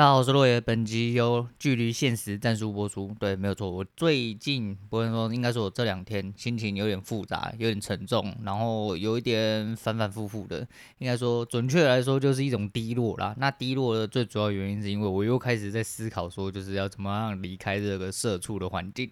[0.00, 0.58] 大家好，我是洛爷。
[0.58, 3.14] 本集由距离现实战术播出。
[3.20, 3.70] 对，没有错。
[3.70, 10.66] 我最近不能说，应该说我这两天心情有点复杂，有点沉重，然后有一点反反复复的。
[11.00, 13.34] 应该说，准确来说，就是一种低落啦。
[13.36, 19.10] 那低落的最主要原因是因为我又开始在思考，说就是要怎么样离开这个社畜的环境。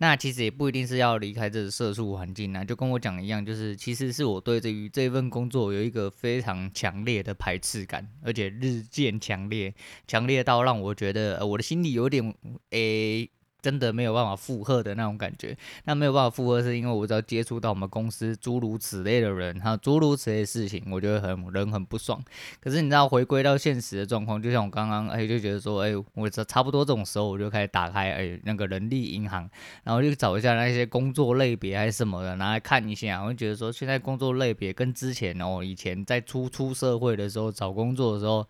[0.00, 9.74] 那其实也不一定是要离开这个社畜环境啊，就跟我讲一样，就是其实是我对这于这份工作有一个非常强烈的排斥感，而且日渐强烈。
[10.06, 12.32] 强烈到让我觉得，呃，我的心里有点，
[12.70, 13.28] 诶、
[13.60, 15.56] 真的没有办法负荷的那种感觉。
[15.84, 22.22] 那没有办法负荷，是因为我只要接触到我们公司诸如此类的人，还有诸如此类的事情，我觉得很人很不爽。
[22.60, 29.50] 可是你知道，回归到现实的状况，就像我刚刚，哎，就觉得说，哎，我这差不多这种时候，我就开始打开，哎，那个人力银行，
[29.82, 33.20] 然后就找一下那些工作类别还是什么的，拿来看一下。
[33.20, 38.46] 我就觉得说，现在工作类别跟之前哦，以前在初出社会的时候找工作的时候。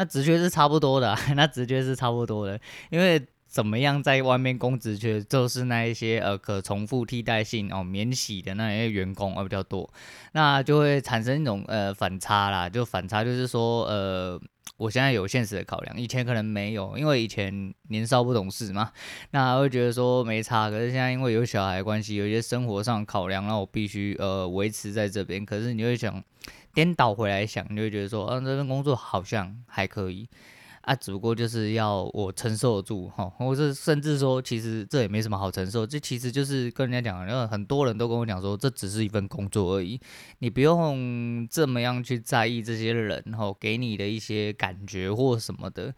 [0.00, 9.92] 那职缺是差不多的， 那职缺是差不多的，因为怎么样在外面供职缺，就是那一些呃可重复替代性哦免洗的那些员工啊比较多，
[10.32, 14.40] 那就会产生一种呃反差啦，就反差就是说呃
[14.78, 18.90] 我现在有现实的考量，以前可能没有，因为以前年少不懂事嘛，
[19.32, 26.24] 那会觉得说没差，可是现在因为有小孩关系，有一些生活上考量，那我必须呃维持在这边，可是你会想。
[26.72, 30.28] 颠倒回来想，你会觉得说，嗯、啊，这份工作好像还可以
[30.82, 40.00] 啊，只不过就是要我承受得住哈，或是甚至说，其实这也没什么好承受，这其实就是跟人家讲，因为很多人都跟我讲说，这只是一份工作而已，
[40.38, 45.94] 你不用这么样去在意这些人哈给你的一些感觉或什么的。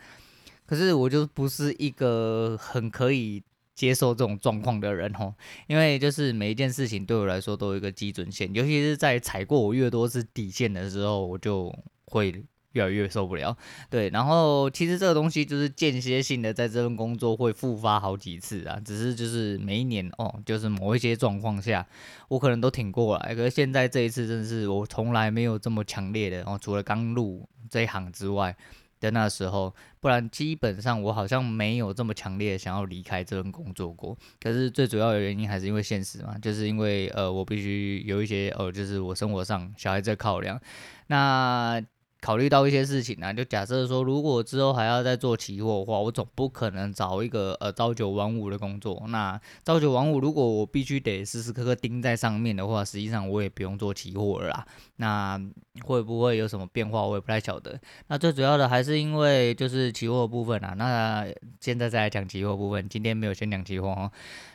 [0.67, 3.43] 可是我就不是一个很可以。
[3.75, 5.35] 接受这种状况的人哦，
[5.67, 13.57] 因为就是每一件事情对我来说都有一个基准线，尤其是在踩过我越多次底线的时候，我就会越来越受不了。
[13.89, 21.87] 对，然后其实这个东西就是间歇性的，在这份工作会复发好几次啊，只是就是每一年哦，就是某一些状况下，
[22.29, 28.55] 我可能都挺过来，可是现在这一次真的是我从来没有这么强烈的哦，除了刚入这一行之外。
[29.03, 34.17] 在那时候，不然基本上我好像没有这么强烈想要离开这份工作过。
[34.41, 40.61] 可是最主要的原因还是因为现实嘛，就是因为呃，我必须有一些呃，就是我生活上小孩子的考量。
[41.09, 41.83] 那
[42.23, 49.03] 考虑到一些事情呢、啊，就假设说，如果之后还要再做期货的话，我总不可能找一个呃朝九晚五的工作。
[49.09, 54.65] 那朝九晚五，如果我必须得时时刻刻盯在上面的话，实际上我也不用做期货了啦。
[54.97, 55.37] 那
[55.85, 57.77] 会不会有什么变化，我也不太晓得。
[58.07, 60.75] 那最主要的还是因为就是期货部分啊。
[60.75, 61.27] 那
[61.59, 64.13] 现在再来讲期货部分，今天没有先讲期货哦。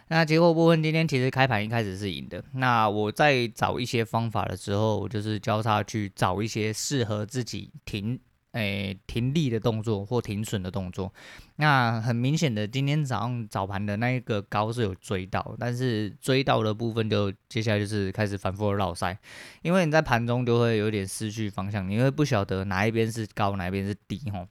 [0.09, 2.43] 那结果部分今天其实开盘一开始是赢的。
[2.53, 8.17] 那我在找一些方法的时候，就是交叉去找一些适合自己停，
[8.53, 11.13] 诶、停利的动作或停损的动作。
[11.57, 19.19] 那很明显的，今天早上早盘的那一个高是有追到，但是追到的部分就接下来就是开始反复的绕赛，
[19.61, 24.47] 因为你在盘中就会有点失去方向，你会不晓得哪一边是高，哪一边是低吼。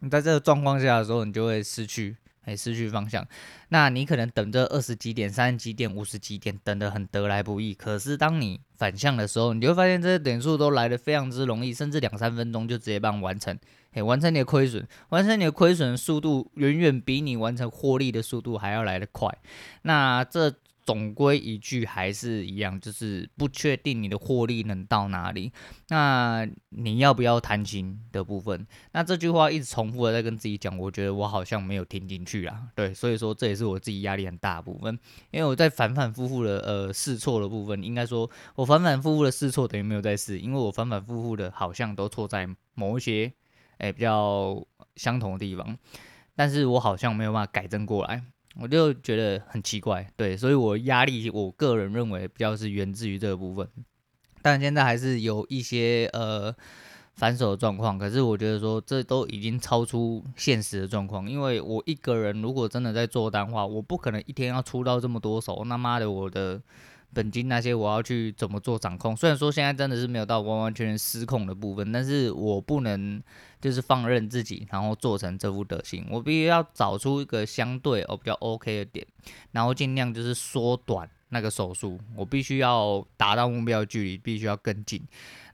[0.00, 2.16] 你在这个状况下的时候，你就会失去。
[2.44, 3.26] 哎，失去方向，
[3.68, 7.72] 那你可能等这二十几点、三十几点、五十几点，等得很得来不易。
[7.72, 13.58] 可是当你反向的时候，你就会发现这些点数都来得非常之容易，甚至两三分钟就直接帮你完成。
[13.92, 19.28] 哎，完成你的亏损，完成你的亏损速度远远比你完成获利的速度还要来得快。
[19.82, 20.54] 那这。
[20.84, 25.52] 总归一句还是一样，就是不确定你的获利能到哪里。
[25.88, 28.66] 那你要不要贪心的部分？
[28.92, 32.68] 那这句话一直重复的在跟自己讲，我觉得我好像没有听进去啊。
[32.74, 34.98] 对，所以说这也是我自己压力很大的部分，
[35.30, 43.32] 因为我在反反复复的呃试错的部分，应该说我反反复复的试错等于没有在试，因为我反反复复的好像都错在某一些
[43.78, 44.64] 诶、比较
[44.96, 45.76] 相同的地方，
[46.36, 48.22] 但是我好像没有办法改正过来。
[48.60, 53.66] 我就觉得很奇怪，对，所以我压力，我个人认为比较是源自于这个部分，
[54.42, 56.54] 但现在还是有一些呃
[57.14, 66.60] 反手的状况，可是我觉得说这都已经超出现实的状况，因为我一个人如果真的在做单话，我不可能一天要出到这么多手，那妈的我的。
[67.14, 69.16] 本金那些我要去怎么做掌控？
[69.16, 73.22] 虽然说现在真的是没有到完完全全失控的部分，但是我不能
[73.60, 76.06] 就是放任自己，然后做成这副德行。
[76.10, 79.06] 我必须要找出一个相对哦比较 OK 的点，
[79.50, 85.02] 然后尽量就是缩短那个手术，我必须要达到目标距离，必须要更近。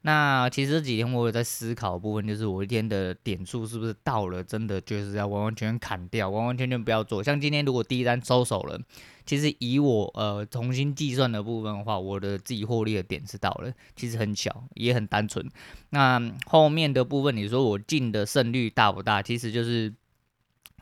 [0.09, 7.23] 那其实这几天我有在思考部分，就是我一天的点数是不是到了，真的就是要完完全全砍掉，完完全全不要做。
[7.23, 8.81] 像今天如果第一单收手了，
[9.27, 15.47] 其实以我呃重新计算的部分的话，我的自己获利的点是到了，其实很小，也很单纯。
[15.91, 19.21] 那后面的部分，你说我进的胜率大不大？
[19.21, 19.93] 其实就是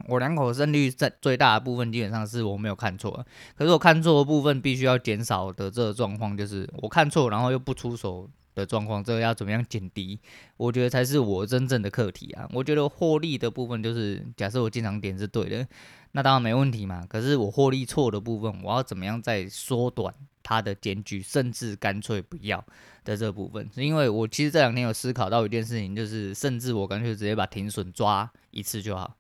[0.07, 3.27] 我两口胜率在最大的部分，基本上是我没有看错。
[3.57, 8.31] 可是我看错的部分，必须要减少的这个状况，就是我看错，然后又不出手。
[8.57, 10.19] 的状况，这个要怎么样减低？
[10.57, 12.49] 我觉得才是我真正的课题啊！
[12.53, 15.69] 我觉得获利的部分就是，假设我进场点是对的，
[16.13, 17.07] 那当然没问题嘛。
[17.07, 20.13] 可是我获利错的部分，我要怎么样再缩短
[20.43, 22.65] 它的间距，甚至干脆不要
[23.05, 23.69] 的这部分？
[23.75, 29.15] 是因为我其实这两天有思考到一件事情，就是甚至我干脆直接把停损抓一次就好。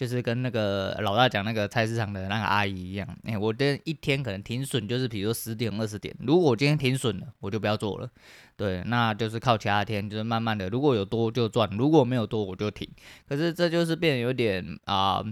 [0.00, 8.08] 就是跟那个老大讲那个菜市场的那个阿姨一样，哎、欸，我的一天可能停损就是，比如说十点、二十点，如果我今天停损了，我就不要做了，
[8.56, 12.88] 对，那就是靠其他天，就是慢慢的，如果有多就赚，如果没有多我就停。
[13.28, 15.22] 可是这就是变得有点啊、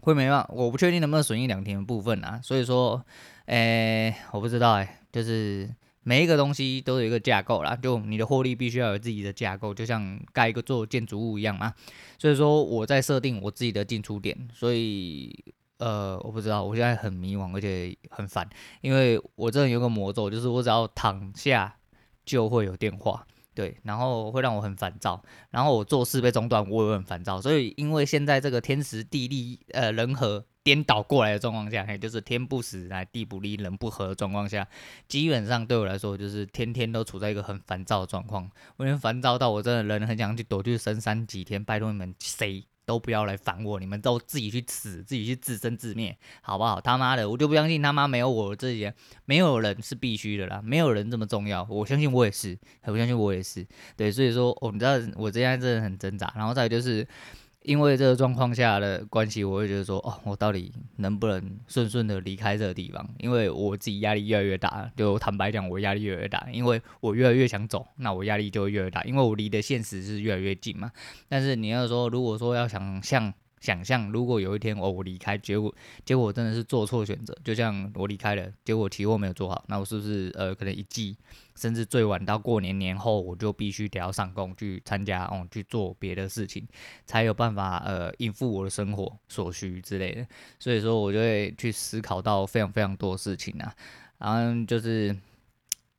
[0.00, 3.06] 会没办法，我不确定能不能损一两天的部分啊，所以说，
[3.46, 5.70] 哎、我不知道哎、就是。
[6.08, 11.74] 每一个东西都有一个架构啦，就你的获利必须要有自己的架构，就像盖一个做建筑物一样嘛。
[12.18, 15.30] 所以说我在设定我自己的进出点，所以
[15.76, 18.48] 呃，我不知道，我现在很迷惘，而且很烦，
[18.80, 21.76] 因为我这里有个魔咒，就是我只要躺下
[22.24, 30.46] 就会有电话，对，然后会让我很烦躁，然后我做事被中断，我也很烦躁，所以因为现在这个天时地利呃人和。
[30.68, 34.68] 颠倒过来的状况下，也就是天不时来地不利人不和的状况下，
[35.08, 38.50] 基本上对我来说就是天天都处在一个很烦躁的状况。
[38.76, 46.78] 我连烦躁到我真的人很想去躲去深山几天，拜托你们谁都不要来烦我，你们都自己去死，自己去自生自灭，好不好？
[46.78, 48.94] 他妈的，我就不相信他妈没有我这些，
[49.24, 51.66] 没有人是必须的啦，没有人这么重要。
[51.70, 53.66] 我相信我也是，我相信我也是，
[53.96, 57.08] 对，所以说，哦，你知道我现在真的很挣扎，然后再就是。
[57.62, 63.08] 因为这个状况下的关系，我会觉得说，哦，我到底能不能顺顺的离开这个地方？
[63.18, 70.90] 因为我自己压力越来越大，就坦白讲，我压力越来越大，因为我越来越想走，那我压力就越来越大，因为我离的现实是越来越近嘛。
[71.28, 73.32] 但是你要说，如果说要想像。
[73.60, 75.74] 想象如果有一天哦，我离开，结果
[76.04, 81.16] 结果真的是做错选择，就像我离开了，结果期货没有做好，那我是不是呃可能一季，
[81.56, 86.66] 甚至最晚到过年年后，我就必须得要上工去参加哦，去做别的事情，
[87.06, 90.26] 才有办法呃应付我的生活所需之类的。
[90.58, 93.74] 所以说，我就会去思考到非常非常多事情啊，
[94.18, 95.16] 然后就是。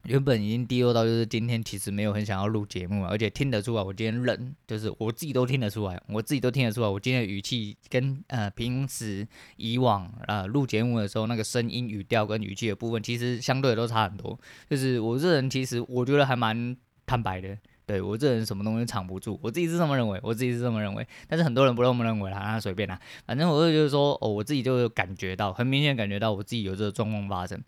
[0.03, 14.39] 原本已经低落到，就是今天其实没有很想要录节目，而且听得出来，我今天冷，就是我自己都听得出来，我自己都听得出来，我今天的语气跟呃平时以往呃录节目的时候那个声音语调跟语气的部分，其实相对都差很多。
[14.69, 16.75] 就是我这人其实我觉得还蛮
[17.05, 27.61] 坦白的，对我这人什么东西藏不住，我自己是这么认为，我自己是这么认为，但是很多人不这么认为啦，那随便啦，反正我就觉得说，哦，我自己就感觉到，很明显感觉到我自己有这个状况发生。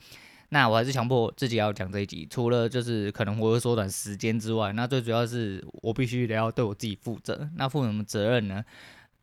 [0.54, 7.50] 那我还是强迫自己要讲这一集，除了就是可能我会缩短时间之外，那最主要是我必须得要对我自己负责。
[7.56, 8.64] 那负什么责任呢？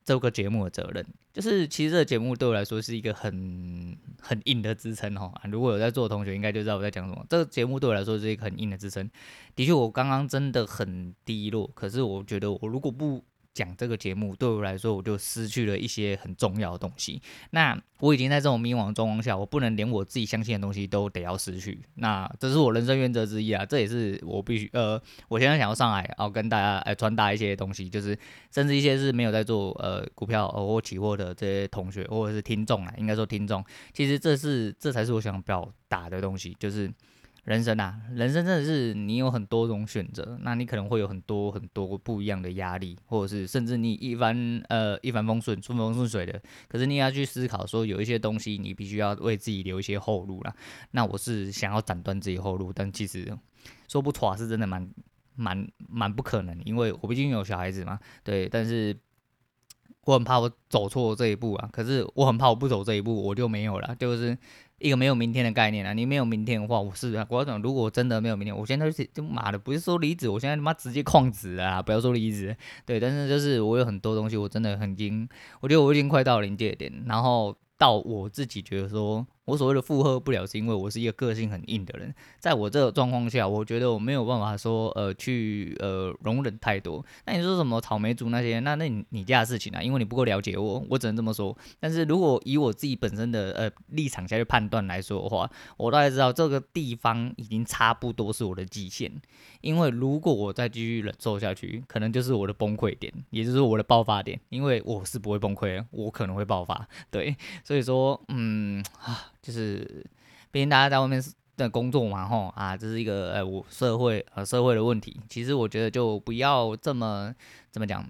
[0.06, 1.04] 这个节目的责任，
[1.34, 5.30] 就是其实这个节目对我来说是一个很很硬的支撑哈。
[5.50, 7.22] 如果有在做的同学，应该就知道我在讲什么。
[7.28, 9.06] 这个节目对我来说是一个很硬的支撑。
[9.54, 13.22] 的确，我刚刚真的很低落，可是我觉得我如果不
[13.58, 17.20] 讲这个节目对我来说，我就失去了一些很重要的东西。
[17.50, 21.82] 那我已经在这种迷惘状况下，我不能连我自己相信的东西都得要失去。
[21.96, 28.16] 那这是我人生原则之一啊，这也是我必须呃，我现在想要上来，然后跟大家来传达一些东西，就是
[28.54, 36.88] 甚至一些是没有在做呃股票或期货的这些同学或者是听众啊，应该说听众，其实这是这才是我想表达的东西，就是。
[37.44, 50.54] 人生啊，人生真的是你有很多种选择，那你可能会有很多很多不一样的压力，或者是甚至你一帆呃一帆风顺、顺风顺水的，可是你要去思考说有一些东西你必须要为自己留一些后路啦。
[50.90, 53.34] 那我是想要斩断自己后路，但其实
[53.88, 54.86] 说不妥是真的蛮
[55.34, 58.94] 蛮蛮不可能，因为我毕竟有小孩子嘛，对，但是
[60.08, 64.36] 我很怕我走错这一步啊，可是我很怕我不走这一步我就没有了，就是。
[64.80, 65.92] 一个没有明天的概念啊！
[65.92, 71.82] 你没有明天的话，我是我要讲，如果真的没有明天，我现在就就妈的，不是说离职，我现在他妈直接旷职啊！
[71.82, 87.02] 不要说离职，对，但是就是我有很多东西，我真的很惊，我觉得我已经快到临界点，然后到我自己觉得说我所谓的负荷不了，是因为我是一个个性很硬的人，在我这个状况下，我觉得我没有办法说呃去呃容忍太多。
[87.24, 91.56] 那你说什么草莓族那些，那那你你家的事情啊，因为你不够了解我，我只能这么说。
[91.80, 99.10] 但是如果以我自己本身的呃立场下去判断来说的话，我大概知道这个地方已经差不多是我的极限。
[99.62, 104.38] 因为如果我再继续忍受下去，可能就是我的崩溃点，也就是我的爆发点。
[104.50, 106.86] 因为我是不会崩溃的，我可能会爆发。
[107.10, 109.30] 对，所以说，嗯啊。
[109.42, 110.04] 就是，
[110.50, 111.22] 毕竟大家在外面
[111.56, 115.18] 的工作嘛，吼啊，这是一个呃，我社会呃社会的问题。
[115.28, 117.34] 其实我觉得就不要这么
[117.70, 118.08] 怎么讲，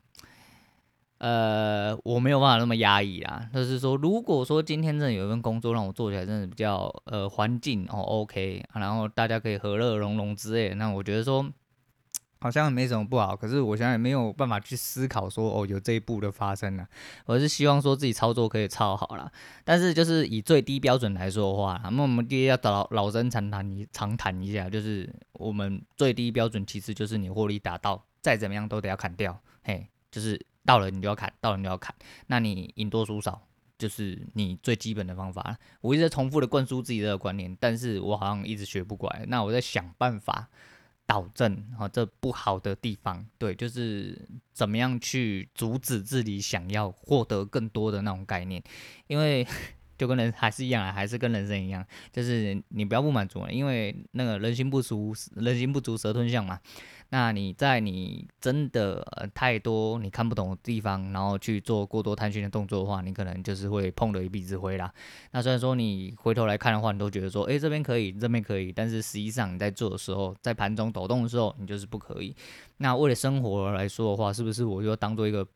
[1.19, 3.49] 呃，我没有办法那么压抑啦。
[3.53, 11.45] 就是说，如果说今天真的有一份工作让我做起来真的比较呃环境哦 OK，然后大家可以和乐融融之类的，那我觉得说。
[12.41, 16.87] 好像没什么不好，可是我现在没有办法去思考说哦，有这一步的发生呢。
[17.27, 19.31] 我是希望说自己操作可以超好啦，
[19.65, 31.93] 但是就是以最低标准来说的话，那么我们第一要老老生常谈一常谈一下，就是我们最低标准其实就是你获利达到，再怎么样都得要砍掉，嘿，就是到了你就要砍，到了你就要砍，
[32.29, 33.43] 那你赢多输少
[33.77, 35.57] 就是你最基本的方法。
[35.81, 40.49] 我一直在重复的灌输自己的观念，但是我好像一直学不过来，那我在想办法。
[41.09, 48.63] 导正啊，这不好的地方，对，就是怎么样去阻止自己想要获得更多的那种概念，
[49.07, 49.47] 因为
[49.97, 56.61] 就跟人还是一样啊，还是跟人生一样，就是你不要不满足了，因为那个人心不足，人心不足蛇吞象嘛。
[57.11, 64.93] 那你在你真的呃太多你看不懂的地方，然后去做过多探寻的动作的话，你可能就是会碰得一鼻子灰啦。
[65.31, 72.37] 那虽然说你回头来看的话，你都觉得说，诶，这边可以，这边可以，但是实际上你在做的时候，在盘中抖动的时候，你就是不可以。
[72.77, 75.47] 那为了生活来说的话，是不是我就当做一个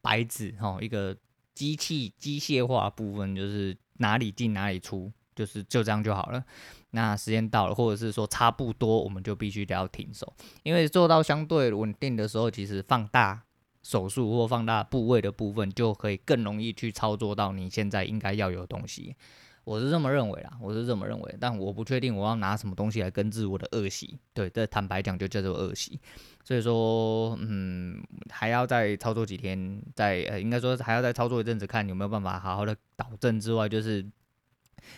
[0.00, 1.16] 白纸哈，一个
[1.54, 6.44] 机器机械化部分，就是哪里进哪里出，就是就这样就好了。
[6.90, 13.42] 那时间到了，或者是说差不多，我们就必须得要停手，因为做到相对稳定的时候，其实放大
[13.82, 19.16] 手术或放大部位的部分，就可以更容易去操作到你现在应该要有的东西。
[19.64, 24.16] 我是这么认为啦，我是这么认为，但我不确定我要拿什么东西来根治我的恶习。
[24.32, 25.98] 对，这坦白讲就叫做恶习。
[26.44, 28.00] 所以说，嗯，
[28.30, 34.06] 还要再操作几天，再呃，应该说还要再操作一阵子，看有没有办法好好的导正之外，就是。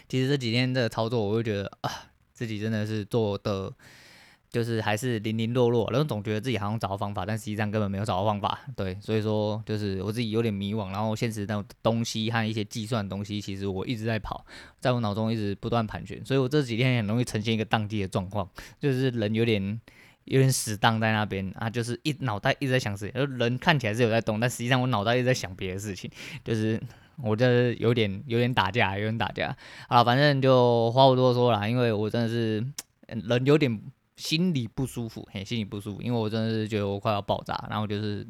[0.08, 1.90] 其实这几天的操作，我会觉得啊，
[2.32, 3.72] 自己真的是做的，
[4.50, 8.60] 就是还是零零落落，然后总觉得自己好像找到方法，但实际上根本没有找到方法。
[8.76, 14.44] 对，所以说就是我自己有点迷惘，然后现实的东西和一些计算的东西，其实我一直在跑，
[14.80, 18.48] 在我脑中一直不断盘旋，所以我这几天很容易呈现一个宕机的状况，
[18.80, 19.80] 就是人有点
[20.26, 26.08] 有点死当在那边啊，就是一脑袋一直在想事情，而人看起来是有在动，但实际上我脑袋一直在想别的事情，
[26.44, 26.80] 就是。
[27.22, 29.56] 我这有点有点打架，有点打架。
[29.88, 32.62] 好了，反正就话不多说了，因为我真的是
[33.08, 33.80] 人有点
[34.16, 38.26] 心里不舒服，嘿，心里不舒服，因为我真的是觉得我快要爆炸，然后就是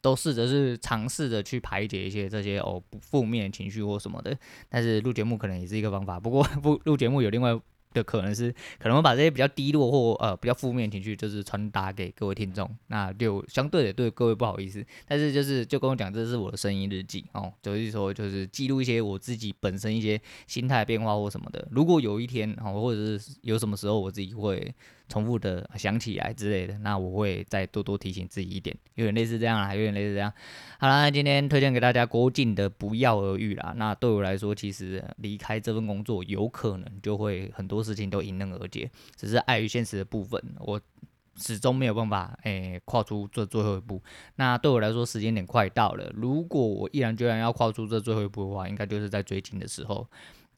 [0.00, 4.32] 都试着是尝试着去排解一些这些哦负面情绪或什么的，
[4.68, 7.60] 但是录节目可能也是一个方法，不过不录节目有另外。
[7.92, 21.66] 的可能是可能会把这些比较低落或呃比较负面情绪，就是传达给各位听众，那就相对的对各位不好意思，但是就是就跟我讲，这是我的声音日记哦，就是说就是记录一些我自己本身一些心态变化或什么的。
[21.70, 24.74] 如果有一天哦，或者是有什么时候我自己会。
[25.10, 30.32] 重复的想起来之类的，那我会再多多提醒自己一点，有点类似这样啦，有点类似这样。
[30.78, 33.74] 好啦，今天推荐给大家郭靖的《不药而愈》啦。
[33.76, 40.80] 那对我来说，其实离开这份工作，有可能就会很多事情都迎刃而解，只是碍于现实的部分，我
[41.36, 44.00] 始终没有办法诶、跨出这最后一步。
[44.36, 50.06] 那对我来说，时间点快到了，如果我毅然决然要跨出这最后一步的话，应该就是在最近的时候。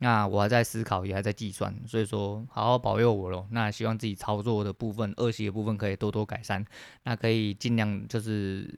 [0.02, 3.46] 那我还在思考，也还在计算，所以说好好保佑我喽。
[3.52, 6.64] 那希望自己操作的部分、恶习的部分可以多多改善，
[7.04, 8.68] 那可以尽量就是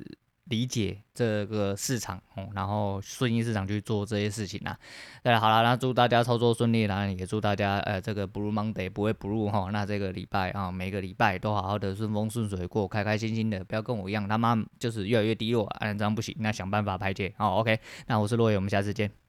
[0.45, 4.79] 理解这个市场，哦，然后顺应市场去做这些事情啦。
[5.23, 9.71] 对，好了，那祝大家操作顺利啦，也祝大家呃这个 Blue Monday 不会 Blue 哈。
[9.73, 17.33] 那这个礼拜啊，每个礼拜都好好的顺风顺水过，开开心心的，不要跟我一样他妈就是越来越低落，啊，这样不行，那想办法排解。
[17.39, 19.24] 好，OK，那我是洛伟，我们下次见。